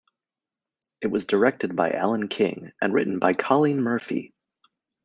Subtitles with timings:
[1.01, 4.33] It was directed by Allan King, and written by Colleen Murphy.